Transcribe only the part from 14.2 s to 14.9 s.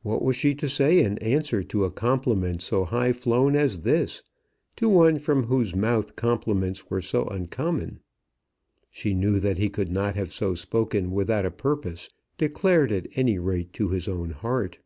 heart.